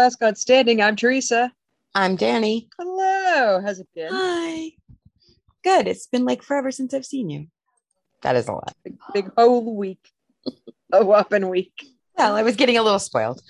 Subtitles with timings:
[0.00, 0.80] Last God Standing.
[0.80, 1.52] I'm Teresa.
[1.94, 2.70] I'm Danny.
[2.78, 3.60] Hello.
[3.62, 4.08] How's it been?
[4.10, 4.70] Hi.
[5.62, 5.86] Good.
[5.86, 7.48] It's been like forever since I've seen you.
[8.22, 8.72] That is a lot.
[8.82, 10.08] Big, big whole week.
[10.90, 11.84] a whopping week.
[12.16, 13.42] Well, I was getting a little spoiled.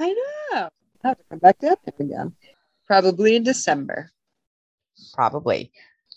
[0.00, 0.70] I know.
[1.04, 2.36] I have to come back to again.
[2.86, 4.10] Probably in December,
[5.12, 5.72] Probably.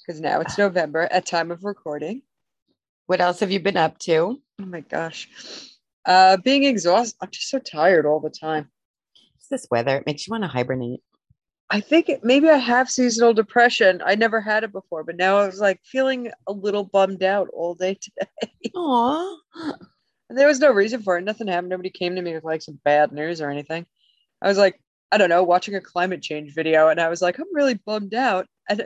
[0.08, 2.22] because now it's November at time of recording.
[3.08, 4.42] What else have you been up to?
[4.62, 5.28] Oh my gosh.
[6.06, 7.18] Uh being exhausted.
[7.22, 8.70] I'm just so tired all the time.
[9.50, 9.98] This weather.
[9.98, 11.02] It makes you want to hibernate.
[11.70, 14.02] I think it, maybe I have seasonal depression.
[14.06, 17.50] I never had it before, but now I was like feeling a little bummed out
[17.54, 18.72] all day today.
[18.76, 19.38] Aw.
[20.30, 21.24] And there was no reason for it.
[21.24, 21.70] Nothing happened.
[21.70, 23.86] Nobody came to me with like some bad news or anything.
[24.42, 24.80] I was like,
[25.12, 28.14] I don't know, watching a climate change video, and I was like, I'm really bummed
[28.14, 28.48] out.
[28.68, 28.86] And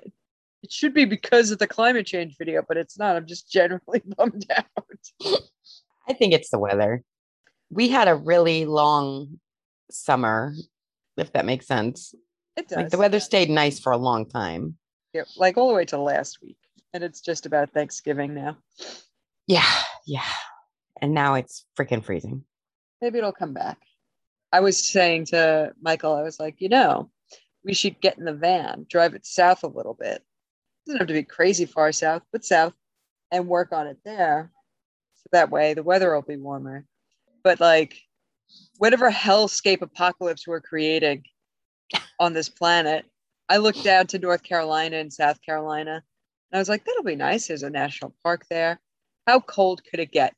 [0.63, 3.15] it should be because of the climate change video, but it's not.
[3.15, 4.65] I'm just generally bummed out.
[6.07, 7.03] I think it's the weather.
[7.69, 9.39] We had a really long
[9.91, 10.53] summer,
[11.17, 12.13] if that makes sense.
[12.55, 12.77] It does.
[12.77, 14.77] Like the weather stayed nice for a long time.
[15.13, 16.57] Yeah, like all the way to last week,
[16.93, 18.57] and it's just about Thanksgiving now.
[19.47, 19.65] Yeah.
[20.05, 20.21] Yeah.
[21.01, 22.43] And now it's freaking freezing.
[23.01, 23.79] Maybe it'll come back.
[24.51, 27.09] I was saying to Michael, I was like, you know,
[27.63, 30.17] we should get in the van, drive it south a little bit.
[30.17, 30.23] It
[30.85, 32.73] doesn't have to be crazy far south, but south,
[33.31, 34.51] and work on it there.
[35.17, 36.85] So that way the weather will be warmer.
[37.43, 37.95] But like,
[38.78, 41.23] whatever hellscape apocalypse we're creating
[42.19, 43.05] on this planet,
[43.50, 46.03] I looked down to North Carolina and South Carolina,
[46.52, 47.47] and I was like, that'll be nice.
[47.47, 48.80] There's a national park there.
[49.27, 50.33] How cold could it get?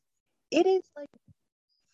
[0.50, 1.08] It is like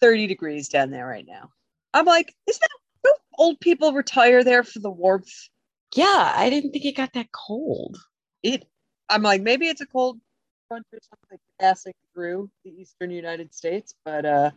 [0.00, 1.50] 30 degrees down there right now.
[1.94, 2.68] I'm like, is that
[3.04, 5.48] don't old people retire there for the warmth?
[5.94, 6.32] Yeah.
[6.34, 7.96] I didn't think it got that cold.
[8.42, 8.66] It
[9.08, 10.20] I'm like, maybe it's a cold
[10.68, 14.50] front or something passing through the eastern United States, but uh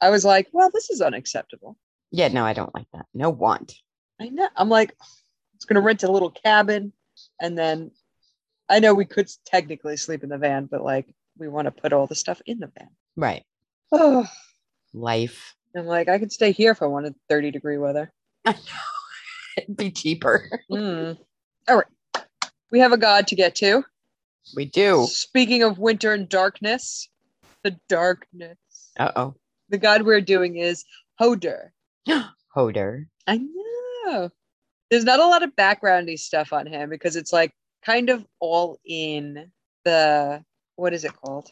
[0.00, 1.76] I was like, well, this is unacceptable.
[2.10, 2.28] Yeah.
[2.28, 3.06] No, I don't like that.
[3.14, 3.74] No want.
[4.20, 4.48] I know.
[4.56, 4.94] I'm like,
[5.54, 6.92] it's gonna rent a little cabin,
[7.40, 7.90] and then
[8.68, 11.92] I know we could technically sleep in the van, but like we want to put
[11.92, 12.88] all the stuff in the van.
[13.16, 13.44] Right.
[13.92, 14.26] Oh,
[14.92, 15.54] Life.
[15.76, 18.12] I'm like, I could stay here if I wanted 30 degree weather.
[18.44, 18.58] I know.
[19.56, 20.48] It'd be cheaper.
[20.70, 21.12] Hmm.
[21.68, 22.24] All right.
[22.70, 23.84] We have a god to get to.
[24.56, 25.06] We do.
[25.08, 27.08] Speaking of winter and darkness,
[27.62, 28.56] the darkness.
[28.98, 29.34] Uh oh.
[29.70, 30.84] The god we're doing is
[31.18, 31.72] Hoder.
[32.54, 33.06] Hoder.
[33.26, 34.30] I know.
[34.90, 37.52] There's not a lot of backgroundy stuff on him because it's like
[37.84, 39.50] kind of all in
[39.84, 40.42] the
[40.76, 41.50] what is it called?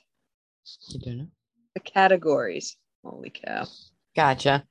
[0.89, 1.27] You don't know?
[1.75, 2.77] The categories.
[3.05, 3.67] Holy cow.
[4.15, 4.65] Gotcha.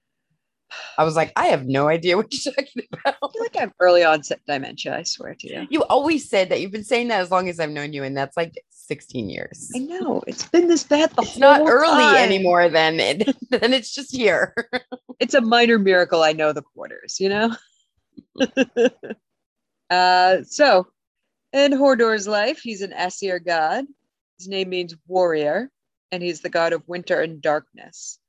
[0.98, 3.32] I was like, I have no idea what you're talking I about.
[3.34, 5.68] feel like I have early onset dementia, I swear to you.
[5.70, 8.18] You always said that you've been saying that as long as I've known you, and
[8.18, 8.54] that's like
[8.88, 9.72] 16 years.
[9.76, 10.24] I know.
[10.28, 11.32] It's been this bad the whole time.
[11.32, 12.18] It's not early time.
[12.18, 14.54] anymore then it then it's just here.
[15.20, 17.56] it's a minor miracle I know the quarters, you know?
[19.90, 20.88] uh, so,
[21.54, 23.86] in Hodor's life, he's an Aesir god.
[24.38, 25.70] His name means warrior,
[26.12, 28.20] and he's the god of winter and darkness.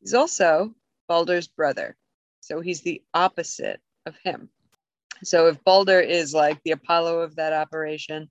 [0.00, 0.74] He's also
[1.08, 1.96] Baldur's brother,
[2.40, 4.48] so he's the opposite of him.
[5.24, 8.30] So, if Baldur is like the Apollo of that operation,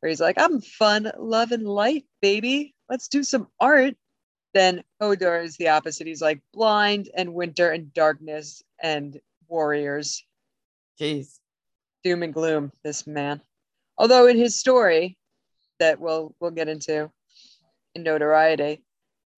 [0.00, 3.94] where he's like, I'm fun, love, and light, baby, let's do some art,
[4.54, 6.06] then Hodor is the opposite.
[6.06, 9.18] He's like blind and winter and darkness and
[9.48, 10.24] warriors,
[11.00, 11.38] Jeez.
[12.04, 12.72] doom and gloom.
[12.84, 13.40] This man,
[13.98, 15.16] although in his story
[15.78, 17.10] that we'll we'll get into
[17.94, 18.82] in notoriety,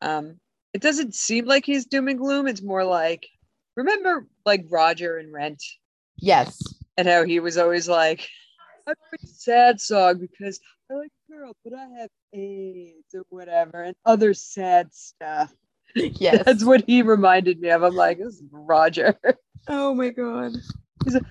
[0.02, 0.38] um,
[0.72, 2.46] it doesn't seem like he's doom and gloom.
[2.46, 3.26] It's more like
[3.76, 5.62] remember like Roger and Rent
[6.20, 6.60] Yes.
[6.96, 8.28] and how he was always like,
[8.88, 13.96] A sad song because I like a girl, but I have AIDS or whatever, and
[14.04, 15.52] other sad stuff.
[15.94, 16.42] Yes.
[16.44, 17.82] That's what he reminded me of.
[17.82, 19.18] I'm like, this is Roger.
[19.68, 20.52] oh my god.
[21.04, 21.22] He's like,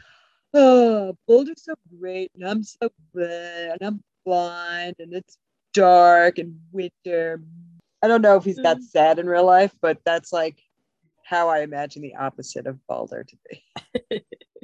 [0.54, 5.38] oh, Balder's so great, and I'm so bad, and I'm blind, and it's
[5.74, 7.42] dark and winter.
[8.04, 8.83] I don't know if he's that mm.
[8.83, 10.57] sad in real life, but that's like
[11.24, 14.25] how I imagine the opposite of Balder to be.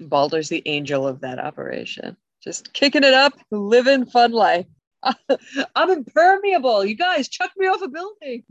[0.00, 2.16] Balder's the angel of that operation.
[2.42, 4.66] Just kicking it up, living fun life.
[5.74, 6.84] I'm impermeable.
[6.84, 8.44] You guys, chuck me off a building.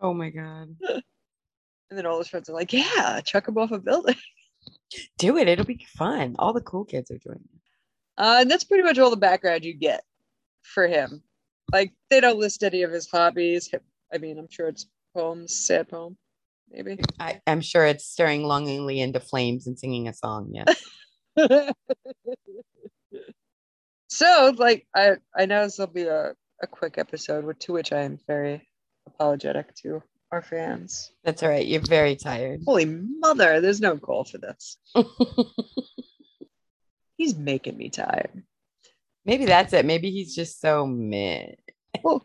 [0.00, 0.76] Oh my god.
[1.88, 4.16] And then all his friends are like, yeah, chuck him off a building.
[5.18, 5.46] Do it.
[5.46, 6.34] It'll be fun.
[6.36, 7.60] All the cool kids are doing it.
[8.18, 10.02] Uh, and that's pretty much all the background you get
[10.62, 11.22] for him.
[11.72, 13.72] Like, they don't list any of his hobbies.
[14.12, 16.16] I mean, I'm sure it's poems, sad poem,
[16.70, 16.98] maybe.
[17.18, 20.52] I, I'm sure it's staring longingly into flames and singing a song.
[20.52, 20.82] Yes.
[24.08, 27.92] so, like, I I know this will be a, a quick episode, with, to which
[27.92, 28.68] I am very
[29.06, 30.02] apologetic to
[30.32, 31.12] our fans.
[31.24, 31.66] That's all right.
[31.66, 32.62] You're very tired.
[32.66, 34.76] Holy mother, there's no goal for this.
[37.16, 38.42] He's making me tired.
[39.24, 39.84] Maybe that's it.
[39.84, 41.46] Maybe he's just so meh.
[42.04, 42.24] Well,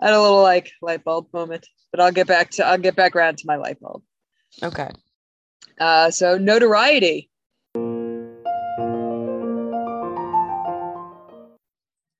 [0.00, 2.96] I had a little like light bulb moment, but I'll get back to I'll get
[2.96, 4.02] back around to my light bulb.
[4.62, 4.88] Okay.
[5.78, 7.30] Uh, so notoriety.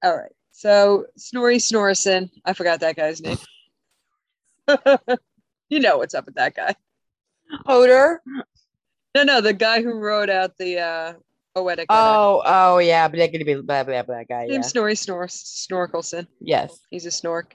[0.02, 0.32] All right.
[0.52, 2.30] So Snorri Snorrison.
[2.44, 3.38] I forgot that guy's name.
[5.70, 6.74] you know what's up with that guy.
[7.66, 8.18] Hodor.
[9.14, 11.12] No, no, the guy who wrote out the uh
[11.54, 11.86] poetic.
[11.88, 14.44] Oh, oh yeah, blah blah blah blah blah, blah guy.
[14.44, 14.52] Yeah.
[14.52, 16.26] Named Snorri Snor Snorkelson.
[16.40, 17.52] Yes, He's a snork.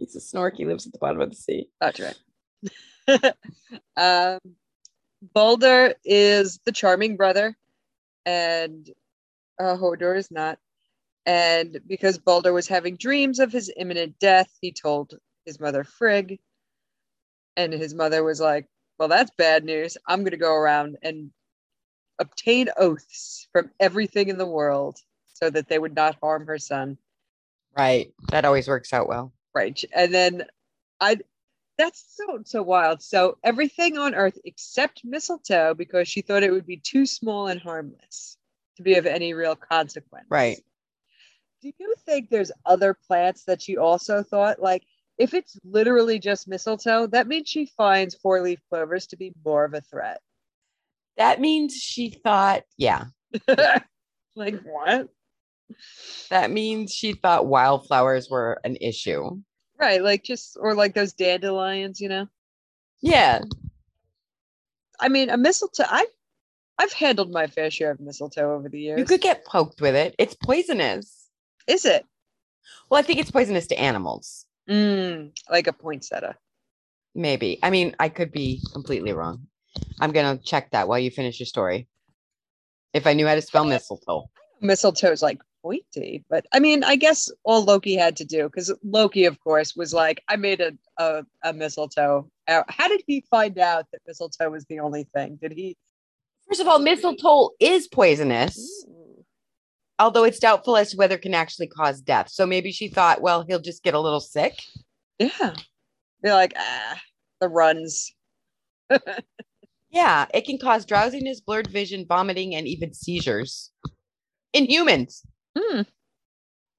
[0.00, 0.56] He's a snork.
[0.56, 1.68] He lives at the bottom of the sea.
[1.80, 3.34] That's right.
[3.96, 4.40] um,
[5.34, 7.56] Balder is the charming brother,
[8.26, 8.88] and
[9.60, 10.58] uh, Hodor is not.
[11.26, 15.14] And because Balder was having dreams of his imminent death, he told
[15.44, 16.40] his mother Frigg.
[17.56, 18.66] And his mother was like,
[18.98, 19.98] Well, that's bad news.
[20.08, 21.30] I'm going to go around and
[22.18, 26.96] obtain oaths from everything in the world so that they would not harm her son.
[27.76, 28.12] Right.
[28.30, 29.32] That always works out well.
[29.54, 29.82] Right.
[29.92, 30.44] And then
[31.00, 31.18] I
[31.78, 33.02] that's so so wild.
[33.02, 37.60] So everything on earth except mistletoe because she thought it would be too small and
[37.60, 38.36] harmless
[38.76, 40.26] to be of any real consequence.
[40.28, 40.62] Right.
[41.62, 44.84] Do you think there's other plants that she also thought like
[45.20, 49.66] if it's literally just mistletoe, that means she finds four leaf clovers to be more
[49.66, 50.22] of a threat.
[51.18, 53.04] That means she thought, yeah.
[54.34, 55.10] like what?
[56.30, 59.40] That means she thought wildflowers were an issue.
[59.78, 62.28] Right, like just or like those dandelions, you know.
[63.00, 63.42] Yeah.
[65.00, 65.84] I mean, a mistletoe.
[65.90, 66.08] I've,
[66.78, 68.98] I've handled my fair share of mistletoe over the years.
[68.98, 70.14] You could get poked with it.
[70.18, 71.28] It's poisonous.
[71.66, 72.04] Is it?
[72.90, 74.46] Well, I think it's poisonous to animals.
[74.68, 76.36] Mm, like a poinsettia.
[77.14, 77.58] Maybe.
[77.62, 79.46] I mean, I could be completely wrong.
[80.00, 81.88] I'm gonna check that while you finish your story.
[82.92, 84.30] If I knew how to spell mistletoe.
[84.60, 88.72] Mistletoe is like pointy, but I mean, I guess all Loki had to do because
[88.82, 92.30] Loki, of course, was like, I made a, a, a mistletoe.
[92.48, 95.38] Uh, How did he find out that mistletoe was the only thing?
[95.40, 95.76] Did he?
[96.48, 98.84] First of all, mistletoe is poisonous,
[99.98, 102.28] although it's doubtful as to whether it can actually cause death.
[102.30, 104.54] So maybe she thought, well, he'll just get a little sick.
[105.18, 105.54] Yeah.
[106.22, 107.00] They're like, ah,
[107.40, 108.12] the runs.
[109.92, 113.72] Yeah, it can cause drowsiness, blurred vision, vomiting, and even seizures
[114.52, 115.24] in humans.
[115.60, 115.82] Hmm.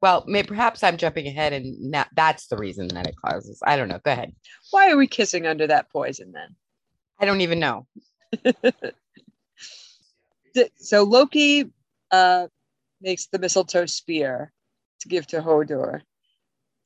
[0.02, 3.62] Well, may, perhaps I'm jumping ahead, and na- that's the reason that it causes.
[3.64, 4.00] I don't know.
[4.04, 4.34] Go ahead.
[4.72, 6.56] Why are we kissing under that poison then?
[7.20, 7.88] I don't even know.
[10.78, 11.72] So Loki
[12.12, 12.48] uh,
[13.02, 14.52] makes the mistletoe spear
[15.02, 16.02] to give to Hodor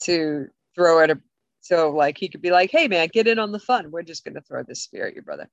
[0.04, 1.20] to throw at a.
[1.62, 3.90] So like he could be like, "Hey man, get in on the fun.
[3.90, 5.50] We're just gonna throw this spear at your brother."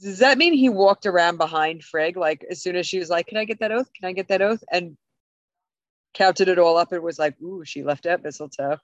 [0.00, 3.26] Does that mean he walked around behind Frigg like as soon as she was like,
[3.26, 3.88] "Can I get that oath?
[3.98, 4.96] Can I get that oath?" and
[6.14, 8.78] counted it all up and was like, "Ooh, she left out mistletoe."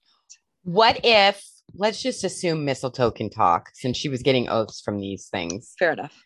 [0.63, 1.45] What if?
[1.75, 5.75] Let's just assume mistletoe can talk, since she was getting oaths from these things.
[5.79, 6.23] Fair enough.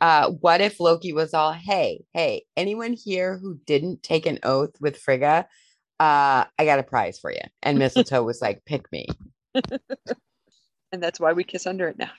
[0.00, 4.72] Uh, what if Loki was all, "Hey, hey, anyone here who didn't take an oath
[4.80, 5.46] with Frigga,
[6.00, 9.06] uh, I got a prize for you," and mistletoe was like, "Pick me."
[10.92, 12.12] And that's why we kiss under it now.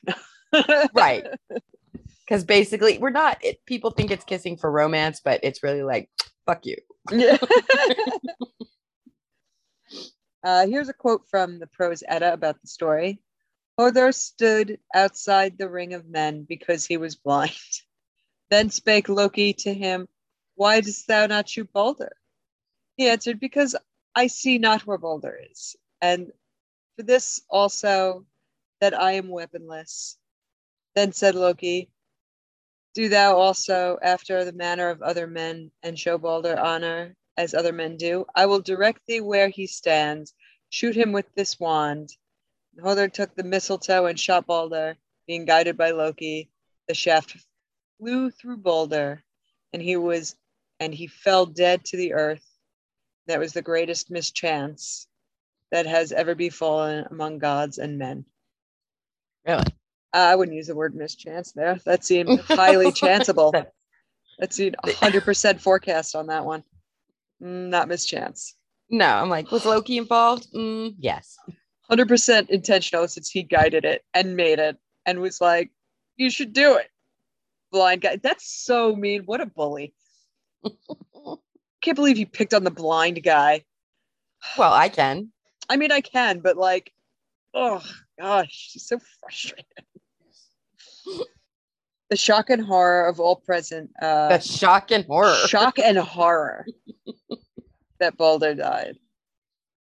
[0.93, 1.25] right
[2.25, 6.09] because basically we're not it, people think it's kissing for romance but it's really like
[6.45, 6.75] fuck you
[7.11, 7.37] Yeah.
[10.43, 13.19] uh, here's a quote from the Prose Edda about the story.
[13.79, 17.51] Hodor stood outside the ring of men because he was blind.
[18.51, 20.07] Then spake Loki to him,
[20.53, 22.15] Why dost thou not shoot Balder?
[22.95, 23.75] He answered, Because
[24.15, 25.75] I see not where Balder is.
[25.99, 26.31] And
[26.95, 28.25] for this also
[28.81, 30.17] that I am weaponless.
[30.95, 31.89] Then said Loki,
[32.95, 37.73] Do thou also after the manner of other men, and show Balder honor as other
[37.73, 38.25] men do.
[38.33, 40.33] I will direct thee where he stands.
[40.69, 42.15] Shoot him with this wand.
[42.73, 44.97] And Hodor took the mistletoe and shot Balder,
[45.27, 46.49] being guided by Loki.
[46.87, 47.35] The shaft
[47.97, 49.25] flew through Balder,
[49.73, 50.37] and he was
[50.79, 52.45] and he fell dead to the earth.
[53.27, 55.07] That was the greatest mischance
[55.69, 58.25] that has ever befallen among gods and men.
[59.45, 59.65] really
[60.19, 61.79] I wouldn't use the word mischance there.
[61.85, 63.53] That seemed highly chanceable.
[64.37, 66.65] That seemed 100% forecast on that one.
[67.41, 68.55] Mm, not mischance.
[68.89, 71.37] no i'm like was loki involved mm, yes
[71.89, 75.71] 100% intentional since he guided it and made it and was like,
[76.17, 76.89] you should do it.
[77.71, 78.15] Blind guy.
[78.17, 79.23] That's so mean.
[79.23, 79.93] What a bully.
[81.81, 83.63] Can't believe he picked on the blind guy.
[84.57, 85.31] well i can
[85.67, 86.91] I mean, I can, but like,
[87.53, 87.81] oh,
[88.19, 89.65] gosh, she's so frustrated.
[92.09, 93.89] The shock and horror of all present.
[94.01, 95.35] Uh, The shock and horror.
[95.47, 96.65] shock and horror
[97.99, 98.97] that Balder died.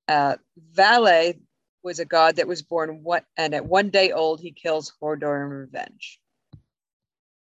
[0.08, 0.36] Uh,
[0.72, 1.40] Vali
[1.84, 5.44] was a god that was born what, and at one day old, he kills Hodor
[5.44, 6.20] in revenge.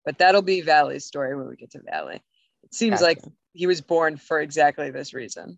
[0.03, 2.21] But that'll be Vali's story when we get to Valet.
[2.63, 3.21] It seems like
[3.53, 5.57] he was born for exactly this reason.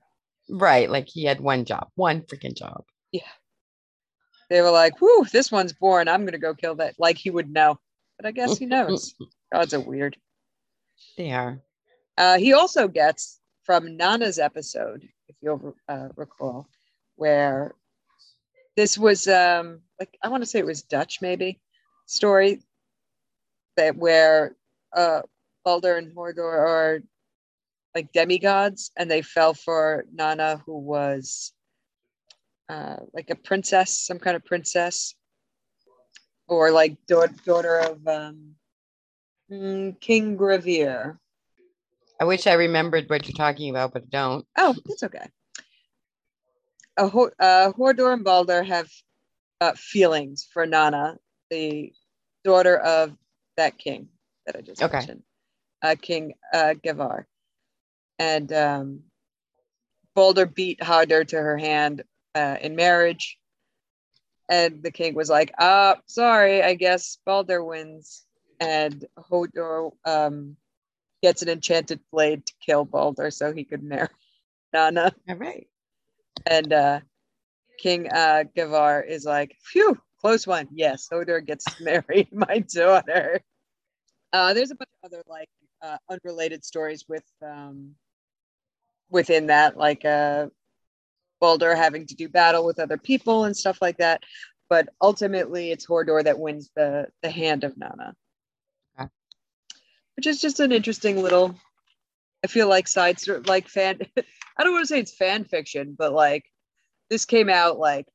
[0.49, 0.89] Right.
[0.89, 2.83] Like he had one job, one freaking job.
[3.11, 3.21] Yeah.
[4.49, 6.07] They were like, "Whoo, this one's born.
[6.07, 7.79] I'm gonna go kill that." Like he would know,
[8.17, 9.13] but I guess he knows.
[9.51, 10.17] Gods are weird.
[11.17, 11.61] They are.
[12.17, 16.67] Uh, he also gets from Nana's episode, if you'll uh, recall,
[17.15, 17.75] where
[18.75, 21.59] this was um, like I want to say it was Dutch maybe
[22.05, 22.61] story
[23.75, 24.55] that where
[24.95, 25.21] uh,
[25.63, 26.99] Balder and Mordor are
[27.93, 31.53] like demigods, and they fell for Nana, who was
[32.69, 35.15] uh, like a princess, some kind of princess,
[36.47, 38.55] or like da- daughter of um,
[39.51, 41.17] mm, King Gravir.
[42.19, 44.45] I wish I remembered what you're talking about, but I don't.
[44.57, 45.27] Oh, it's okay.
[46.99, 48.89] Ho- uh, Hodor and Balder have
[49.61, 51.17] uh, feelings for Nana,
[51.49, 51.93] the
[52.43, 53.15] daughter of
[53.57, 54.09] that king
[54.45, 54.97] that I just Okay.
[54.97, 55.23] mentioned,
[55.81, 57.25] uh, King uh, Gavar.
[58.19, 59.03] And um,
[60.15, 62.03] Balder beat Hodor to her hand
[62.35, 63.37] uh, in marriage.
[64.49, 68.25] And the king was like, uh, sorry, I guess Balder wins.
[68.59, 70.55] And Hodor um,
[71.21, 74.07] gets an enchanted blade to kill Balder so he could marry
[74.73, 75.13] Nana.
[75.29, 75.67] All right.
[76.45, 76.99] And uh,
[77.77, 80.67] King uh, Gavar is like, phew, close one.
[80.71, 83.41] Yes, Hodor gets to marry my daughter.
[84.33, 85.49] Uh, there's a bunch of other like
[85.81, 87.95] uh, unrelated stories with um,
[89.09, 90.47] within that, like uh,
[91.39, 94.23] Baldur having to do battle with other people and stuff like that.
[94.69, 98.15] But ultimately, it's Hodor that wins the the hand of Nana,
[98.99, 99.09] Okay.
[100.15, 101.55] which is just an interesting little.
[102.43, 103.17] I feel like side
[103.47, 103.99] like fan.
[104.57, 106.45] I don't want to say it's fan fiction, but like
[107.09, 108.07] this came out like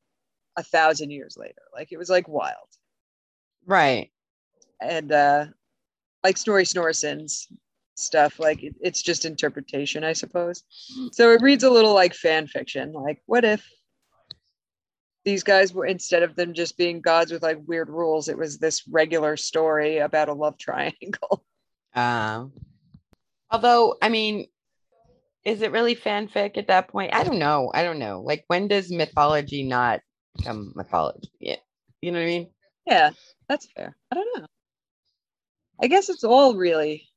[0.57, 1.61] a thousand years later.
[1.73, 2.67] Like it was like wild
[3.65, 4.11] Right.
[4.81, 5.45] and uh
[6.23, 7.47] like Snorri Snorrison's
[7.95, 8.39] stuff.
[8.39, 10.63] Like it, it's just interpretation, I suppose.
[11.11, 12.93] So it reads a little like fan fiction.
[12.93, 13.67] Like, what if
[15.25, 18.57] these guys were instead of them just being gods with like weird rules, it was
[18.57, 21.43] this regular story about a love triangle.
[21.95, 22.45] Uh,
[23.51, 24.47] although, I mean,
[25.45, 27.13] is it really fanfic at that point?
[27.13, 27.69] I don't know.
[27.73, 28.21] I don't know.
[28.21, 30.01] Like, when does mythology not
[30.35, 31.29] become mythology?
[31.39, 31.57] Yeah.
[32.01, 32.47] You know what I mean?
[32.85, 33.11] yeah,
[33.47, 33.95] that's fair.
[34.11, 34.45] I don't know.
[35.81, 37.09] I guess it's all really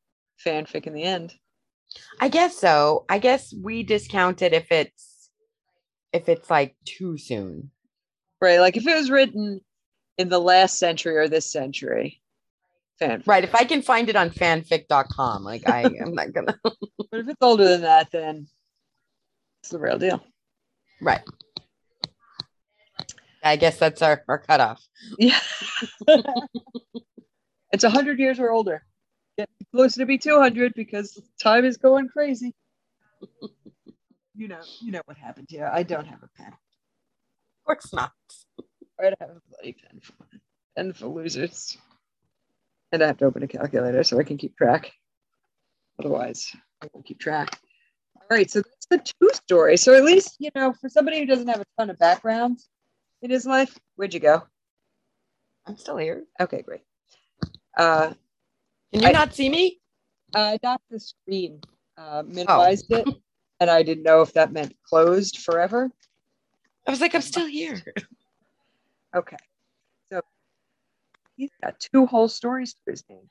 [0.44, 1.34] fanfic in the end.
[2.20, 3.04] I guess so.
[3.08, 5.30] I guess we discount it if it's
[6.12, 7.70] if it's like too soon.
[8.40, 8.60] Right.
[8.60, 9.60] Like if it was written
[10.18, 12.20] in the last century or this century,
[13.00, 13.26] fanfic.
[13.26, 13.44] Right.
[13.44, 17.42] If I can find it on fanfic.com, like I am not gonna But if it's
[17.42, 18.46] older than that, then
[19.62, 20.22] it's the real deal.
[21.00, 21.22] Right.
[23.42, 24.84] I guess that's our, our cutoff.
[25.18, 25.38] Yeah.
[27.72, 28.82] it's a hundred years or older.
[29.73, 32.54] Get closer to be two hundred because time is going crazy.
[34.35, 35.70] you know, you know what happened here.
[35.73, 36.52] I don't have a pen.
[36.52, 38.12] Of course not.
[38.99, 40.14] I don't have a bloody pen for
[40.76, 41.76] pen for losers.
[42.92, 44.92] And I have to open a calculator so I can keep track.
[45.99, 47.58] Otherwise, I won't keep track.
[48.16, 49.76] All right, so that's the two story.
[49.76, 52.61] So at least, you know, for somebody who doesn't have a ton of background
[53.23, 54.42] in his life, where'd you go?
[55.66, 56.25] I'm still here.
[56.40, 56.82] Okay, great.
[57.76, 58.14] Uh,
[58.96, 59.78] Can you I- not see me?
[60.34, 61.60] I got the screen,
[61.98, 63.06] uh, minimized it,
[63.60, 65.90] and I didn't know if that meant closed forever.
[66.86, 67.82] I was like, I'm still here.
[69.14, 69.36] Okay,
[70.12, 70.20] so
[71.36, 73.30] he's got two whole stories to his name.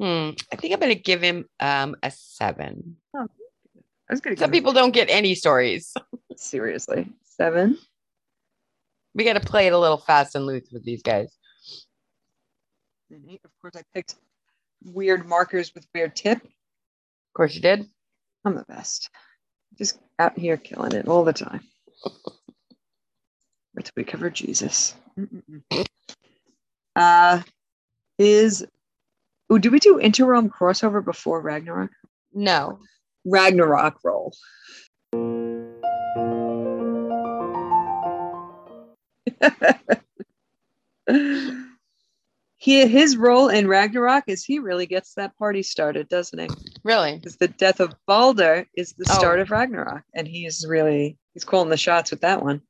[0.00, 0.30] Hmm.
[0.50, 2.96] I think I'm gonna give him um a seven.
[3.14, 3.26] I
[4.08, 4.36] was gonna.
[4.38, 5.92] Some people don't get any stories.
[6.36, 7.76] seriously seven.
[9.14, 11.36] We gotta play it a little fast and loose with these guys.
[13.10, 14.14] Of course, I picked
[14.84, 16.42] weird markers with weird tip.
[16.42, 17.86] Of course you did.
[18.44, 19.10] I'm the best.
[19.76, 21.62] Just out here killing it all the time.
[22.04, 24.94] Till we cover Jesus.
[25.16, 25.86] Mm-mm-mm.
[26.96, 27.42] Uh,
[28.18, 28.66] is
[29.50, 31.92] oh, do we do Interrealm crossover before Ragnarok?
[32.34, 32.80] No.
[33.24, 34.34] Ragnarok roll.
[42.58, 46.48] he his role in Ragnarok is he really gets that party started, doesn't he?
[46.84, 47.14] Really?
[47.16, 49.18] Because the death of Balder is the Oh.
[49.18, 52.62] start of Ragnarok, and he's really he's calling the shots with that one.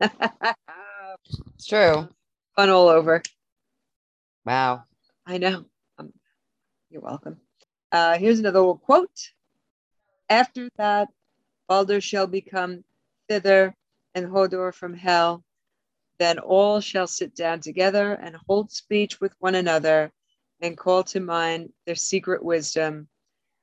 [0.00, 2.08] It's true.
[2.56, 3.22] Fun all over.
[4.44, 4.84] Wow.
[5.26, 5.64] I know.
[5.98, 6.12] Um,
[6.90, 7.38] you're welcome.
[7.92, 9.30] Uh, here's another little quote.
[10.28, 11.08] After that,
[11.68, 12.84] Balder shall become
[13.28, 13.74] thither
[14.14, 15.42] and Hodor from hell.
[16.18, 20.12] Then all shall sit down together and hold speech with one another
[20.60, 23.08] and call to mind their secret wisdom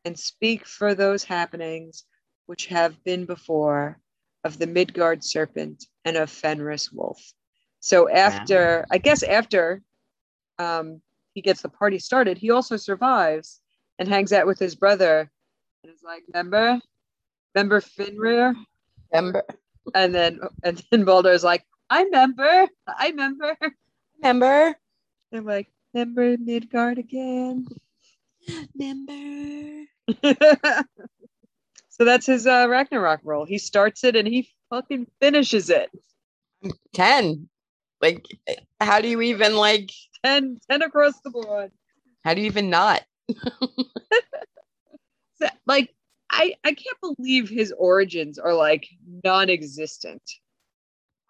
[0.05, 2.05] and speak for those happenings
[2.45, 3.99] which have been before
[4.43, 7.33] of the Midgard serpent and of Fenris wolf.
[7.79, 9.81] So after, I guess after
[10.59, 11.01] um,
[11.33, 13.61] he gets the party started, he also survives
[13.97, 15.31] and hangs out with his brother
[15.83, 16.79] and is like, remember,
[17.55, 18.53] remember Fenrir?
[19.11, 19.43] Remember?
[19.95, 23.55] And then and then Baldur's like, I remember, I remember.
[24.21, 24.75] Remember?
[25.31, 27.67] They're like, remember Midgard again.
[28.77, 29.85] Remember?
[31.89, 33.45] so that's his uh, Ragnarok role.
[33.45, 35.89] He starts it and he fucking finishes it.
[36.93, 37.49] 10.
[38.01, 38.25] Like,
[38.81, 39.91] how do you even like
[40.25, 41.71] 10, 10 across the board.
[42.23, 43.03] how do you even not?
[45.35, 45.89] So, like,
[46.29, 48.87] I I can't believe his origins are like
[49.23, 50.21] non-existent,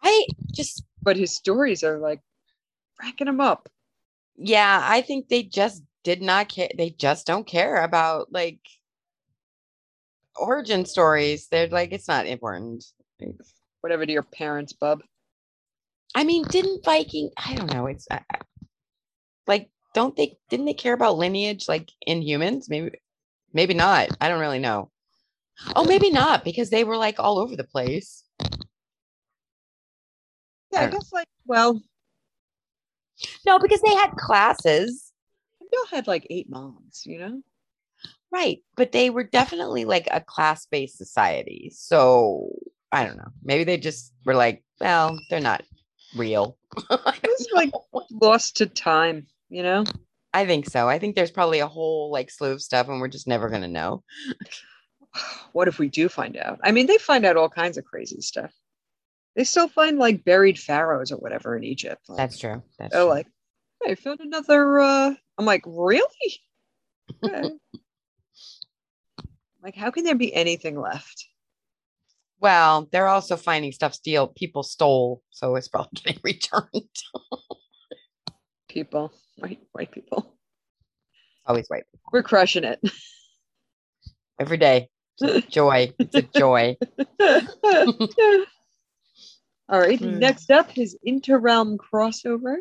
[0.03, 2.21] I just but his stories are like
[3.01, 3.69] racking him up.
[4.37, 6.69] yeah, I think they just did not care.
[6.77, 8.59] They just don't care about like
[10.35, 11.47] origin stories.
[11.47, 12.85] They're like, it's not important.
[13.81, 15.01] Whatever to your parents, bub.
[16.15, 17.31] I mean, didn't Viking?
[17.37, 17.87] I don't know.
[17.87, 18.19] It's uh,
[19.47, 20.37] like, don't they?
[20.49, 22.69] Didn't they care about lineage like in humans?
[22.69, 22.91] Maybe,
[23.53, 24.09] maybe not.
[24.21, 24.91] I don't really know.
[25.75, 28.22] Oh, maybe not because they were like all over the place.
[30.73, 31.81] Yeah, I guess like well,
[33.45, 35.11] No, because they had classes,
[35.59, 37.41] they all had like eight moms, you know.
[38.31, 38.59] right?
[38.75, 41.71] But they were definitely like a class-based society.
[41.73, 42.49] So
[42.91, 43.31] I don't know.
[43.43, 45.63] Maybe they just were like, well, they're not
[46.15, 46.57] real.
[46.89, 47.71] It was like
[48.11, 49.83] lost to time, you know.
[50.33, 50.89] I think so.
[50.89, 53.67] I think there's probably a whole like slew of stuff, and we're just never gonna
[53.67, 54.03] know.
[55.51, 56.59] What if we do find out?
[56.63, 58.51] I mean, they find out all kinds of crazy stuff.
[59.35, 62.01] They still find like buried pharaohs or whatever in Egypt.
[62.07, 62.61] Like, That's true.
[62.77, 63.09] That's they're true.
[63.09, 63.27] like,
[63.83, 64.79] hey, I found another.
[64.79, 66.41] uh I'm like, really?
[67.23, 67.49] Okay.
[69.63, 71.25] like, how can there be anything left?
[72.39, 76.89] well, they're also finding stuff steal people stole, so it's probably getting returned.
[78.67, 80.35] People, white white people,
[81.45, 82.09] Always white people.
[82.11, 82.79] we're crushing it.
[84.39, 84.89] every day.
[85.19, 85.93] It's a joy.
[85.99, 86.75] It's a joy.
[89.69, 89.99] All right.
[89.99, 90.19] Hmm.
[90.19, 92.57] Next up, his interrealm crossover.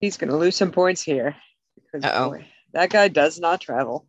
[0.00, 1.36] He's going to lose some points here
[1.74, 2.38] because Uh-oh.
[2.72, 4.06] that guy does not travel.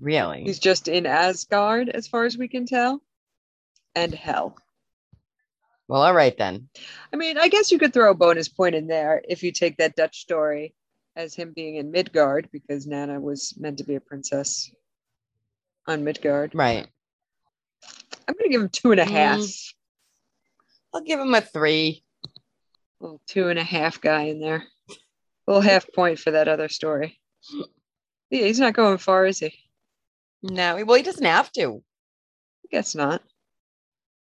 [0.00, 0.42] Really?
[0.44, 3.02] He's just in Asgard, as far as we can tell,
[3.94, 4.56] and Hell.
[5.86, 6.68] Well, all right then.
[7.12, 9.78] I mean, I guess you could throw a bonus point in there if you take
[9.78, 10.74] that Dutch story
[11.16, 14.70] as him being in Midgard, because Nana was meant to be a princess
[15.86, 16.54] on Midgard.
[16.54, 16.86] Right.
[18.28, 19.38] I'm going to give him two and a half.
[19.38, 19.74] Mm.
[20.94, 22.04] I'll give him a three.
[23.00, 24.64] little two and a half guy in there.
[24.90, 24.94] A
[25.46, 27.18] little half point for that other story.
[28.30, 29.54] Yeah, he's not going far, is he?
[30.42, 31.82] No, well, he doesn't have to.
[32.64, 33.22] I guess not.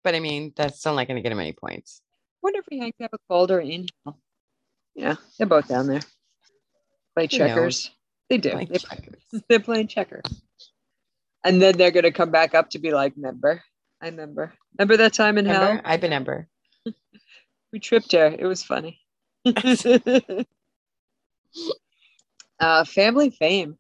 [0.03, 2.01] But I mean, that's still not going to get him any points.
[2.43, 3.87] Wonder if he hangs out a Balder in.
[4.95, 6.01] Yeah, they're both down there.
[7.15, 7.91] Play checkers.
[8.31, 8.51] They do.
[8.51, 8.79] They,
[9.49, 10.25] they're playing checkers.
[11.45, 13.63] And then they're gonna come back up to be like, member.
[14.03, 14.55] I remember.
[14.79, 15.75] Remember that time in Remember?
[15.75, 15.81] hell?
[15.85, 16.49] I remember.
[17.73, 18.27] We tripped her.
[18.37, 18.99] It was funny.
[22.59, 23.79] uh, family fame.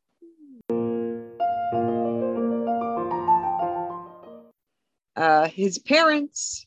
[5.16, 6.66] Uh, his parents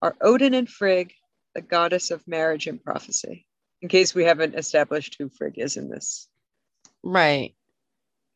[0.00, 1.12] are Odin and Frigg,
[1.54, 3.46] the goddess of marriage and prophecy.
[3.82, 6.26] In case we haven't established who Frigg is in this.
[7.02, 7.54] Right.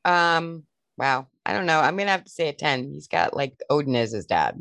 [0.05, 0.65] Um,
[0.99, 1.27] wow.
[1.47, 1.79] I don't know.
[1.79, 2.91] I'm gonna have to say a 10.
[2.91, 4.61] He's got like Odin is his dad.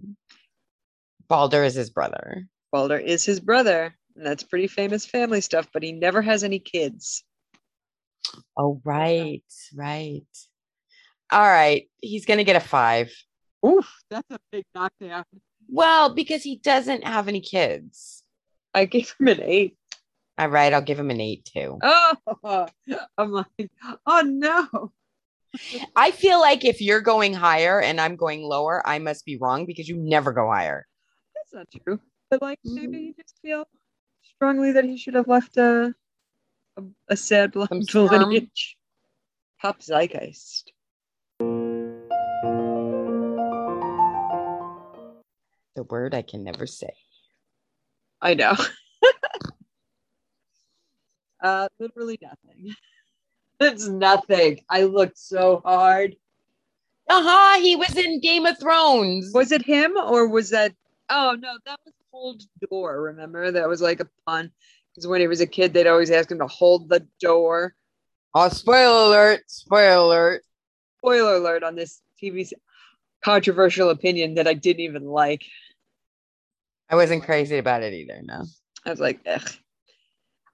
[1.27, 2.47] Balder is his brother.
[2.71, 6.59] Balder is his brother, and that's pretty famous family stuff, but he never has any
[6.59, 7.23] kids.
[8.55, 9.43] Oh, right,
[9.73, 10.21] right.
[11.31, 11.89] All right.
[12.01, 13.11] He's gonna get a five.
[13.65, 15.25] Oof, that's a big knockdown.
[15.67, 18.21] Well, because he doesn't have any kids.
[18.75, 19.75] I gave him an eight.
[20.37, 21.79] All right, I'll give him an eight too.
[21.81, 22.67] Oh,
[23.17, 23.71] I'm like,
[24.05, 24.91] oh no.
[25.95, 29.65] I feel like if you're going higher and I'm going lower, I must be wrong
[29.65, 30.87] because you never go higher.
[31.35, 31.99] That's not true.
[32.29, 32.75] But like, Mm-hmm.
[32.91, 33.65] maybe you just feel
[34.23, 35.93] strongly that he should have left a
[36.77, 38.29] a, a sad Some blood sperm.
[38.29, 38.77] lineage.
[39.61, 40.71] Pop Zeitgeist.
[45.75, 46.93] The word I can never say.
[48.21, 48.53] I know.
[51.43, 52.73] uh, literally nothing.
[53.59, 54.61] It's nothing.
[54.69, 56.15] I looked so hard.
[57.09, 59.31] Aha, he was in Game of Thrones.
[59.33, 60.73] Was it him or was that?
[61.09, 63.01] Oh no, that was hold door.
[63.01, 64.51] Remember that was like a pun
[64.91, 67.75] because when he was a kid, they'd always ask him to hold the door.
[68.33, 69.41] Oh, spoiler alert!
[69.47, 70.43] Spoiler alert!
[70.99, 72.51] Spoiler alert on this TV
[73.23, 75.43] controversial opinion that I didn't even like.
[76.89, 78.21] I wasn't crazy about it either.
[78.23, 78.43] No,
[78.85, 79.49] I was like, Ugh.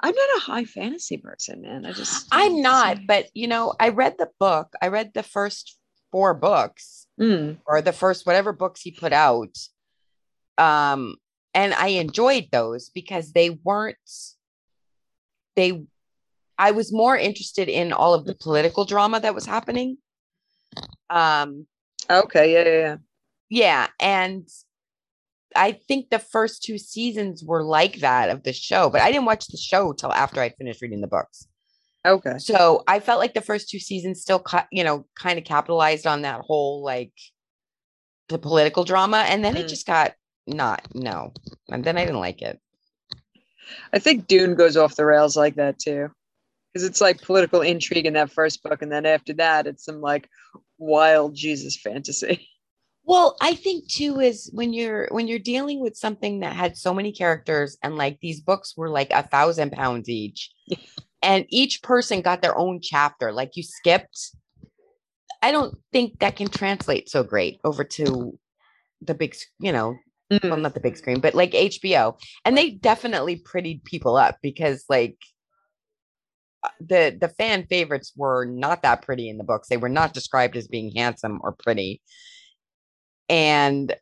[0.02, 1.86] I'm not a high fantasy person, man.
[1.86, 3.06] I just I'm not.
[3.08, 4.74] But you know, I read the book.
[4.82, 5.78] I read the first
[6.12, 7.58] four books Mm.
[7.68, 9.56] or the first whatever books he put out.
[10.58, 11.16] Um,
[11.54, 13.98] and I enjoyed those because they weren't
[15.56, 15.84] they
[16.58, 19.98] I was more interested in all of the political drama that was happening.
[21.10, 21.68] Um,
[22.10, 22.98] Okay, yeah, yeah, yeah.
[23.50, 24.48] yeah, and
[25.56, 29.26] I think the first two seasons were like that of the show, but I didn't
[29.26, 31.48] watch the show till after I finished reading the books.
[32.06, 32.38] Okay.
[32.40, 36.08] So I felt like the first two seasons still, ca- you know, kind of capitalized
[36.08, 37.14] on that whole like
[38.30, 39.70] the political drama, and then it Mm.
[39.70, 40.14] just got
[40.48, 41.34] not no,
[41.70, 42.60] and then I didn't like it.
[43.94, 46.10] I think Dune goes off the rails like that too.
[46.74, 50.00] Because it's like political intrigue in that first book, and then after that, it's some
[50.02, 50.30] like
[50.78, 52.48] wild Jesus fantasy.
[53.12, 56.94] Well, I think too is when you're when you're dealing with something that had so
[56.94, 60.50] many characters and like these books were like a thousand pounds each,
[61.22, 63.34] and each person got their own chapter.
[63.34, 64.34] Like you skipped.
[65.42, 68.40] I don't think that can translate so great over to
[69.02, 69.98] the big, you know,
[70.42, 72.18] well, not the big screen, but like HBO.
[72.46, 75.18] And they definitely prettied people up because like
[76.64, 79.68] uh, the the fan favorites were not that pretty in the books.
[79.68, 82.02] They were not described as being handsome or pretty.
[83.32, 83.96] And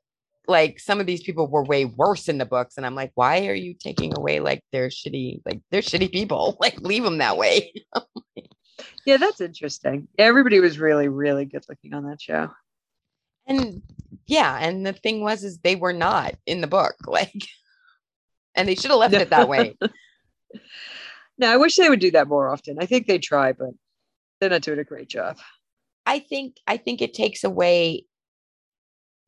[0.47, 2.75] like some of these people were way worse in the books.
[2.75, 6.57] And I'm like, why are you taking away like their shitty, like they're shitty people?
[6.59, 7.71] Like leave them that way.
[9.05, 10.07] Yeah, that's interesting.
[10.17, 12.49] Everybody was really, really good looking on that show.
[13.45, 13.83] And
[14.25, 16.95] yeah, and the thing was is they were not in the book.
[17.07, 17.33] Like
[18.55, 19.77] and they should have left it that way.
[21.37, 22.75] No, I wish they would do that more often.
[22.81, 23.69] I think they try, but
[24.41, 25.37] they're not doing a great job.
[26.05, 28.03] I think I think it takes away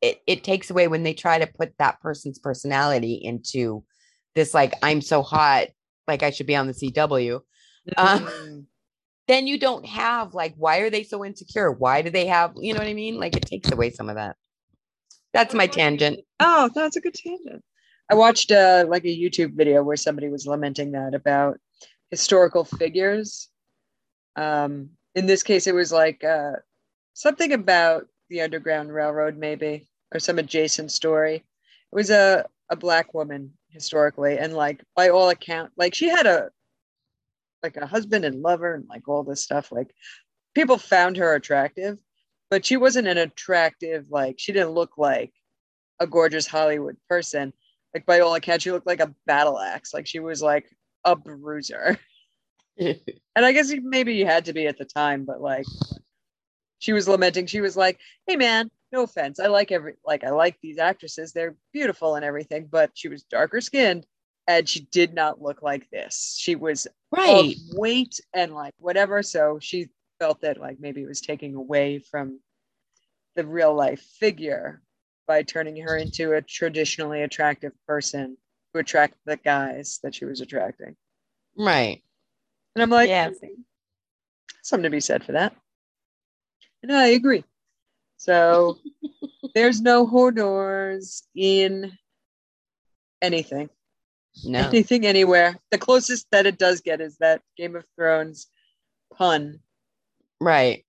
[0.02, 3.84] it it takes away when they try to put that person's personality into
[4.34, 5.68] this like I'm so hot
[6.06, 7.40] like I should be on the CW.
[7.96, 8.66] Uh, Mm.
[9.28, 11.70] Then you don't have like why are they so insecure?
[11.70, 13.18] Why do they have you know what I mean?
[13.18, 14.36] Like it takes away some of that.
[15.32, 16.20] That's my tangent.
[16.40, 17.64] Oh, that's a good tangent.
[18.10, 21.58] I watched uh, like a YouTube video where somebody was lamenting that about
[22.10, 23.48] historical figures.
[24.36, 26.56] Um, in this case, it was like uh,
[27.14, 31.36] something about the Underground Railroad, maybe, or some adjacent story.
[31.36, 31.44] It
[31.94, 36.50] was a, a black woman historically, and like by all account, like she had a
[37.62, 39.70] like a husband and lover and like all this stuff.
[39.72, 39.94] Like
[40.54, 41.98] people found her attractive,
[42.50, 45.32] but she wasn't an attractive, like she didn't look like
[46.00, 47.52] a gorgeous Hollywood person.
[47.94, 49.94] Like by all accounts, she looked like a battle axe.
[49.94, 50.66] Like she was like
[51.04, 51.98] a bruiser.
[53.36, 55.66] And I guess maybe you had to be at the time, but like
[56.80, 57.46] she was lamenting.
[57.46, 59.40] She was like, "Hey man, no offense.
[59.40, 61.32] I like every like I like these actresses.
[61.32, 64.06] They're beautiful and everything, but she was darker skinned
[64.46, 66.36] and she did not look like this.
[66.38, 67.54] She was right.
[67.72, 69.22] weight and like whatever.
[69.22, 69.88] So she
[70.20, 72.40] felt that like maybe it was taking away from
[73.34, 74.82] the real life figure
[75.26, 78.36] by turning her into a traditionally attractive person
[78.74, 80.96] to attract the guys that she was attracting.
[81.56, 82.02] Right.
[82.74, 83.30] And I'm like, Yeah.
[83.30, 83.62] Hmm,
[84.62, 85.54] something to be said for that.
[86.82, 87.44] And I agree.
[88.22, 88.78] So
[89.52, 91.90] there's no Hodors in
[93.20, 93.68] anything,
[94.44, 94.60] No.
[94.60, 95.58] anything anywhere.
[95.72, 98.46] The closest that it does get is that Game of Thrones
[99.12, 99.58] pun.
[100.40, 100.84] Right.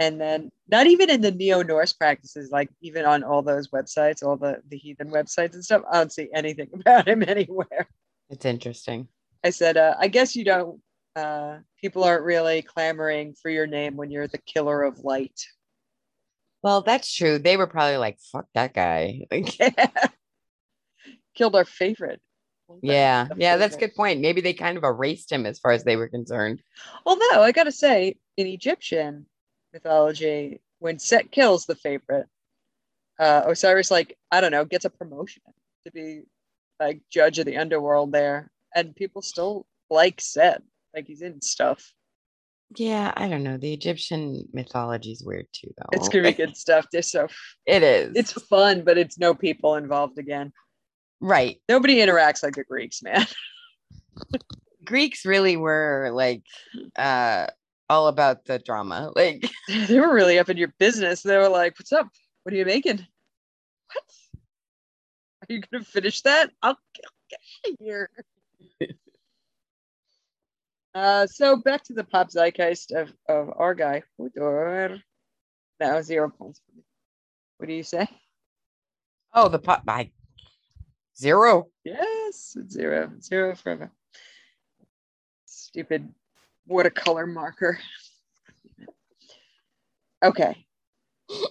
[0.00, 4.22] And then not even in the Neo Norse practices, like even on all those websites,
[4.22, 7.86] all the, the heathen websites and stuff, I don't see anything about him anywhere.
[8.30, 9.08] It's interesting.
[9.44, 10.80] I said, uh, I guess you don't,
[11.14, 15.38] uh, people aren't really clamoring for your name when you're the killer of light.
[16.64, 17.38] Well, that's true.
[17.38, 19.26] They were probably like, fuck that guy.
[21.34, 22.22] Killed our favorite.
[22.80, 23.28] yeah.
[23.30, 24.22] A Yeah, that's a good point.
[24.22, 26.62] Maybe they kind of erased him as far as they were concerned.
[27.04, 29.26] Although I gotta say, in Egyptian
[29.74, 32.28] mythology, when Set kills the favorite,
[33.18, 35.42] uh, Osiris like I don't know gets a promotion
[35.84, 36.22] to be
[36.80, 40.62] like judge of the underworld there, and people still like Set,
[40.94, 41.92] like he's in stuff.
[42.76, 43.56] Yeah, I don't know.
[43.56, 45.88] The Egyptian mythology is weird too, though.
[45.92, 46.86] It's gonna be good stuff.
[46.90, 47.28] They're so
[47.66, 48.12] It is.
[48.16, 50.52] it's fun, but it's no people involved again.
[51.20, 51.60] right.
[51.68, 53.24] Nobody interacts like the Greeks, man.
[54.84, 56.42] Greeks really were like
[56.96, 57.46] uh
[57.88, 59.12] all about the drama.
[59.16, 61.22] Like they were really up in your business.
[61.22, 62.08] They were like, "What's up?
[62.42, 62.98] What are you making?
[63.92, 64.04] What?
[65.42, 66.50] Are you gonna finish that?
[66.62, 68.10] I'll get, get out of here."
[70.94, 75.00] Uh, so back to the pop zeitgeist of of our guy Hodor.
[75.80, 76.84] Now zero points for me.
[77.58, 78.08] What do you say?
[79.32, 80.10] oh the pop by
[81.16, 81.68] zero.
[81.84, 83.90] Yes, zero, zero forever.
[85.46, 86.12] Stupid
[86.66, 87.78] watercolor marker.
[90.24, 90.66] Okay.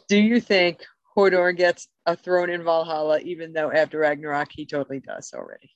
[0.08, 0.80] Do you think
[1.16, 5.72] Hodor gets a throne in Valhalla, even though after Ragnarok he totally does already?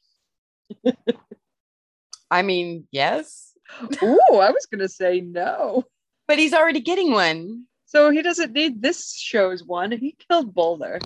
[2.32, 3.47] I mean, yes.
[4.04, 5.84] Ooh, I was gonna say no.
[6.28, 7.66] But he's already getting one.
[7.86, 9.92] So he doesn't need this show's one.
[9.92, 11.00] He killed Balder,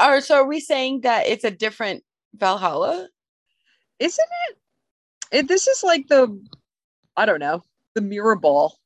[0.00, 3.08] Or so are we saying that it's a different Valhalla?
[3.98, 4.58] isn't it?
[5.32, 6.38] it this is like the,
[7.16, 7.62] I don't know,
[7.94, 8.76] the mirror ball.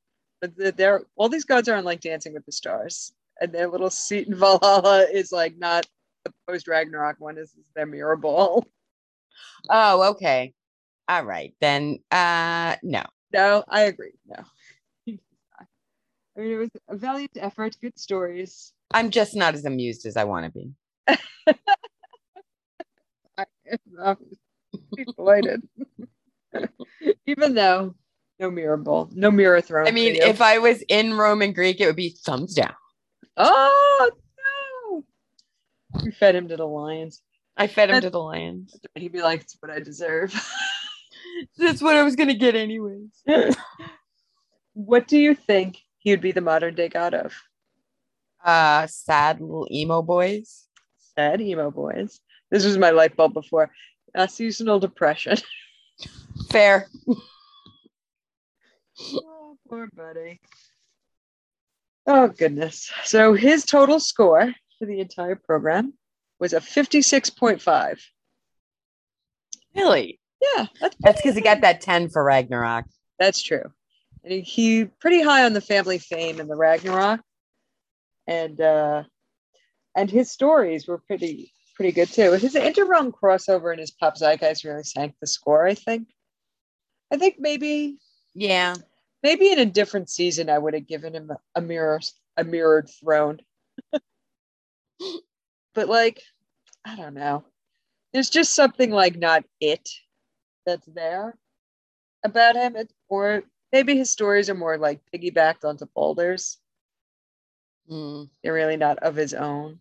[0.41, 3.91] But they're all these gods are on like Dancing with the Stars, and their little
[3.91, 5.87] seat in Valhalla is like not
[6.25, 7.35] the post Ragnarok one.
[7.35, 8.67] This is their mirror ball.
[9.69, 10.55] Oh, okay.
[11.09, 11.53] All right.
[11.61, 13.03] Then uh no.
[13.33, 14.13] No, I agree.
[14.27, 14.43] No.
[16.37, 18.73] I mean, it was a valiant effort, good stories.
[18.91, 20.73] I'm just not as amused as I want to be.
[23.39, 23.45] I
[24.05, 24.17] am
[25.17, 25.63] delighted.
[27.27, 27.95] Even though
[28.39, 29.87] no mirror ball, no mirror throne.
[29.87, 32.75] I mean, if I was in Roman Greek, it would be thumbs down.
[33.37, 34.11] oh
[34.93, 35.05] no,
[36.03, 37.23] you fed him to the lions.
[37.57, 38.77] I fed him That- to the lions.
[38.95, 40.35] He'd be like, "It's what I deserve."
[41.59, 43.23] That's what I was gonna get anyways.
[44.75, 47.35] what do you think he would be the modern day god of?
[48.45, 50.67] Uh sad little emo boys.
[51.15, 52.21] Sad emo boys.
[52.51, 53.71] This was my light bulb before.
[54.15, 55.37] Uh, seasonal depression.
[56.51, 56.89] Fair.
[59.15, 60.41] oh, poor buddy.
[62.07, 62.91] Oh goodness.
[63.05, 65.95] So his total score for the entire program
[66.41, 68.01] was a 56.5.
[69.77, 70.20] Really?
[70.41, 70.67] Yeah,
[71.01, 72.87] that's because he got that 10 for Ragnarok.
[73.19, 73.65] That's true.
[74.25, 77.21] And he, he pretty high on the family fame in the Ragnarok.
[78.27, 79.05] And uh
[79.97, 82.33] and his stories were pretty pretty good too.
[82.33, 86.09] His interrealm crossover and his pop zeitgeist really sank the score, I think.
[87.13, 87.99] I think maybe
[88.35, 88.75] Yeah.
[89.23, 92.01] maybe in a different season I would have given him a mirror
[92.37, 93.41] a mirrored throne.
[95.75, 96.23] but like,
[96.85, 97.45] I don't know.
[98.13, 99.89] There's just something like not it
[100.71, 101.37] that's there
[102.25, 102.77] about him.
[102.77, 106.59] It, or maybe his stories are more like piggybacked onto Balder's.
[107.91, 108.29] Mm.
[108.43, 109.81] They're really not of his own.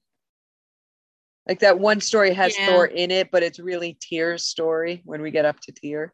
[1.48, 2.66] Like that one story has Yeah.
[2.66, 6.12] Thor in it, but it's really Tyr's story when we get up to Tyr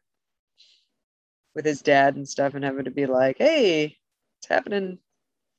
[1.54, 3.98] with his dad and stuff, and having to be like, "Hey,
[4.40, 5.00] it's happening,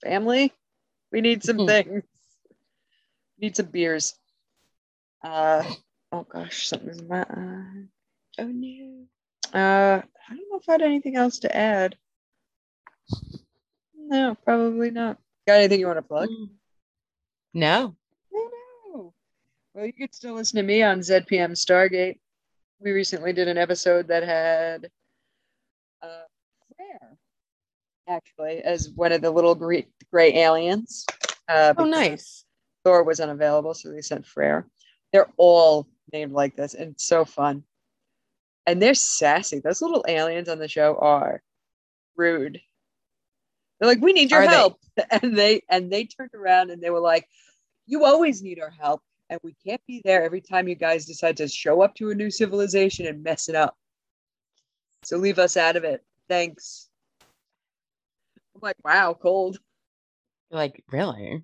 [0.03, 0.53] family?
[1.11, 1.67] We need some Mhm.
[1.67, 2.05] things.
[3.39, 4.15] Need some beers."
[5.23, 5.65] Uh,
[6.13, 7.89] oh gosh, something's in my eye.
[8.39, 9.05] Oh no.
[9.53, 11.97] Uh, I don't know if I had anything else to add.
[13.97, 15.19] No, probably not.
[15.47, 16.29] Got anything you want to plug?
[16.29, 16.49] Mm.
[17.55, 17.97] No.
[18.35, 18.51] Oh,
[18.93, 19.15] no.
[19.75, 22.19] Well, you could still listen to me on ZPM Stargate.
[22.81, 24.91] We recently did an episode that had
[26.03, 26.25] uh,
[26.77, 27.17] Freyr,
[28.09, 31.07] actually, as one of the little gray, gray aliens.
[31.49, 32.45] Uh, Oh nice.
[32.85, 34.67] Thor was unavailable, so they sent Freyr.
[35.13, 37.63] They're all named like this, and it's so fun.
[38.67, 39.61] And they're sassy.
[39.61, 41.43] Those little aliens on the show are
[42.17, 42.61] rude.
[43.79, 44.53] They're like, "We need your Are they?
[44.53, 47.29] help," and they and they turned around and they were like,
[47.87, 51.37] "You always need our help, and we can't be there every time you guys decide
[51.39, 53.77] to show up to a new civilization and mess it up.
[55.03, 56.03] So leave us out of it.
[56.29, 56.89] Thanks."
[58.55, 59.59] I'm like, "Wow, cold."
[60.51, 61.43] Like, really?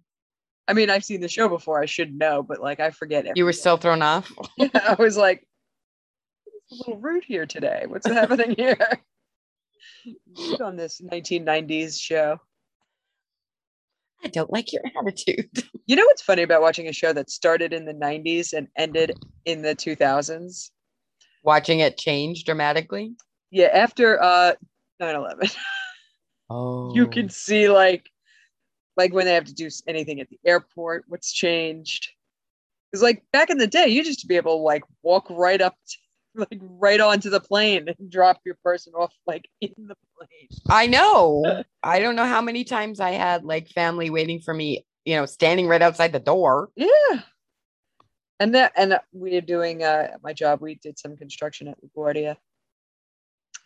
[0.68, 1.82] I mean, I've seen the show before.
[1.82, 3.24] I should know, but like, I forget.
[3.36, 3.60] You were everything.
[3.60, 4.32] still thrown off?
[4.56, 5.46] Yeah, I was like,
[6.72, 7.84] a little rude here today.
[7.86, 8.78] What's happening here?
[10.60, 12.40] On this 1990s show.
[14.24, 15.50] I don't like your attitude.
[15.86, 19.12] You know what's funny about watching a show that started in the 90s and ended
[19.44, 20.70] in the 2000s?
[21.42, 23.14] Watching it change dramatically.
[23.50, 24.52] Yeah, after uh
[25.02, 25.54] 9/11,
[26.48, 26.92] Oh.
[26.94, 28.08] you can see like
[28.96, 32.08] like when they have to do anything at the airport, what's changed.
[32.90, 35.60] Because like back in the day, you used to be able to like walk right
[35.60, 35.76] up
[36.34, 40.48] like right onto the plane and drop your person off like in the plane.
[40.68, 41.64] I know.
[41.82, 45.26] I don't know how many times I had like family waiting for me, you know,
[45.26, 46.70] standing right outside the door.
[46.76, 47.20] Yeah.
[48.40, 52.36] And that and we're doing uh my job, we did some construction at LaGuardia.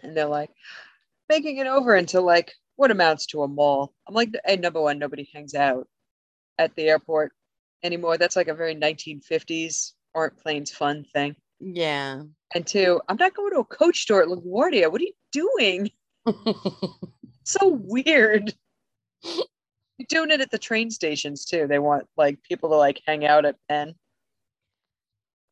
[0.02, 0.50] And they're like
[1.29, 3.94] making it over into like what amounts to a mall.
[4.07, 5.88] I'm like, hey, number one, nobody hangs out
[6.59, 7.33] at the airport
[7.83, 8.18] anymore.
[8.18, 11.37] That's like a very 1950s aren't planes fun thing.
[11.61, 12.23] Yeah.
[12.55, 14.90] And two, I'm not going to a coach store at LaGuardia.
[14.90, 15.90] What are you doing?
[17.45, 18.55] so weird.
[19.25, 21.66] You're doing it at the train stations too.
[21.66, 23.95] They want like people to like hang out at Penn.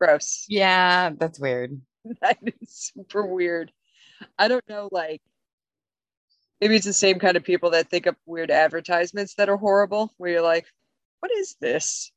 [0.01, 0.45] Gross.
[0.49, 1.81] yeah, that's weird.
[2.21, 3.73] That is super weird.
[4.39, 5.23] I don't know, like
[6.61, 10.13] maybe it's the same kind of people that think up weird advertisements that are horrible,
[10.19, 10.67] where you're like,
[11.21, 12.13] what is this?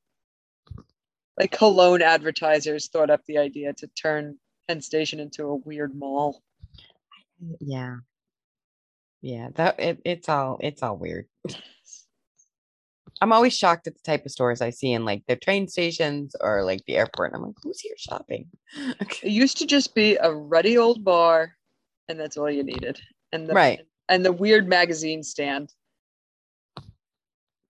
[1.38, 6.42] Like cologne advertisers thought up the idea to turn Penn Station into a weird mall.
[7.60, 7.98] Yeah.
[9.22, 11.28] Yeah, that it, it's all it's all weird.
[13.20, 16.36] I'm always shocked at the type of stores I see in like the train stations
[16.40, 17.34] or like the airport.
[17.34, 18.48] I'm like, who's here shopping?
[19.24, 21.54] It used to just be a ruddy old bar,
[22.08, 23.00] and that's all you needed.
[23.32, 23.82] And the, Right.
[24.08, 25.74] and the weird magazine stand,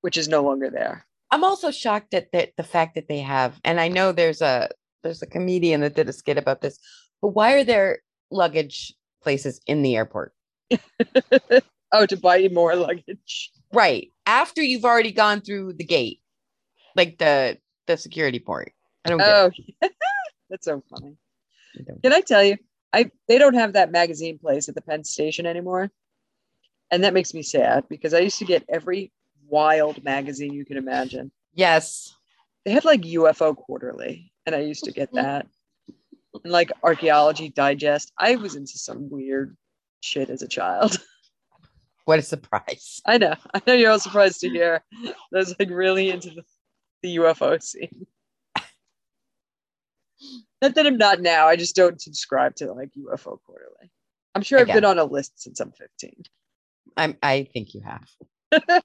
[0.02, 1.07] which is no longer there.
[1.32, 4.70] I'm also shocked at the, the fact that they have, and I know there's a
[5.04, 6.80] there's a comedian that did a skit about this,
[7.22, 8.00] but why are there
[8.32, 10.34] luggage places in the airport?
[11.92, 13.52] oh, to buy you more luggage.
[13.74, 14.12] Right.
[14.26, 16.22] After you've already gone through the gate,
[16.96, 18.74] like the the security port.
[19.06, 19.52] I don't Oh,
[20.50, 21.16] that's so funny.
[21.76, 22.58] I Can I tell you?
[22.94, 25.92] I they don't have that magazine place at the Penn Station anymore,
[26.90, 29.12] and that makes me sad because I used to get every
[29.48, 31.32] wild magazine you can imagine.
[31.54, 32.14] Yes.
[32.66, 35.26] They had like UFO Quarterly, and I used to get mm-hmm.
[35.26, 35.48] that,
[36.44, 38.12] and like Archaeology Digest.
[38.18, 39.56] I was into some weird
[40.02, 40.98] shit as a child.
[42.06, 43.02] What a surprise.
[43.06, 43.34] I know.
[43.54, 44.82] I know you're all surprised to hear.
[45.04, 46.44] I was like really into the,
[47.04, 48.08] the UFO scene.
[50.62, 51.48] Not that I'm not now.
[51.48, 53.92] I just don't subscribe to like UFO Quarterly.
[54.34, 56.24] I'm sure I've get been on a list since I'm 15.
[56.96, 58.08] I'm I think you have.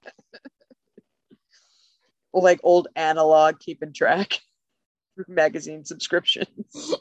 [2.33, 4.39] Or like old analog keeping track
[5.15, 6.95] for magazine subscriptions.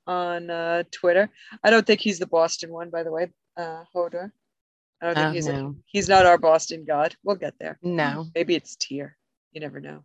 [0.07, 1.29] on uh, Twitter.
[1.63, 4.31] I don't think he's the Boston one, by the way, uh, Hodor.
[5.01, 7.15] I don't think Oh, he's a, he's not our Boston god.
[7.23, 7.77] We'll get there.
[7.83, 8.25] No.
[8.33, 9.15] Maybe it's Tyr.
[9.51, 10.03] You never know.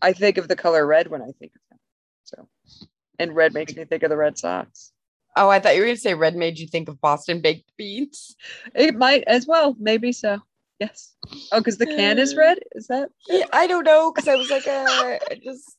[0.00, 1.78] I think of the color red when I think of him.
[2.24, 2.48] So,
[3.18, 4.92] and red makes me think of the Red Sox.
[5.36, 8.36] Oh, I thought you were gonna say red made you think of Boston baked beans.
[8.74, 9.76] It might as well.
[9.78, 10.40] Maybe so.
[10.78, 11.14] Yes.
[11.52, 12.58] Oh, because the can is red.
[12.72, 13.10] Is that?
[13.28, 15.76] Yeah, I don't know because I was like, uh, I just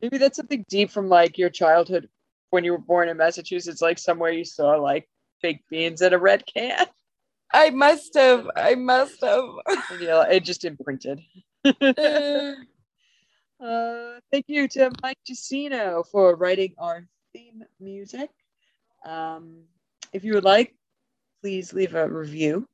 [0.00, 2.08] Maybe that's something deep from like your childhood
[2.50, 5.08] when you were born in Massachusetts, like somewhere you saw like
[5.42, 6.86] baked beans in a red can.
[7.52, 8.48] I must have.
[8.56, 9.44] I must have.
[10.00, 11.20] Know, it just imprinted.
[13.62, 18.30] Uh, thank you to Mike Giacino for writing our theme music.
[19.04, 19.64] Um,
[20.12, 20.74] if you would like,
[21.42, 22.66] please leave a review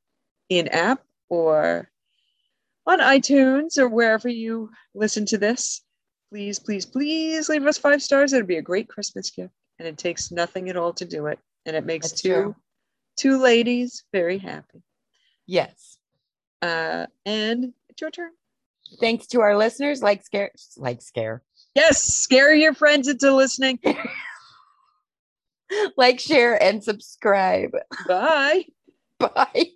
[0.48, 1.90] in app or
[2.86, 5.82] on iTunes or wherever you listen to this.
[6.30, 8.32] Please, please, please leave us five stars.
[8.32, 11.38] It'd be a great Christmas gift, and it takes nothing at all to do it,
[11.64, 12.56] and it makes That's too true.
[13.16, 14.82] two ladies very happy.
[15.46, 15.98] yes.
[16.62, 18.30] Uh, and it's your turn.
[19.00, 21.42] Thanks to our listeners, like scare, like scare,
[21.76, 23.78] Yes, scare your friends into listening.
[25.96, 27.72] like, share, and subscribe.
[28.08, 28.64] Bye.
[29.18, 29.72] Bye.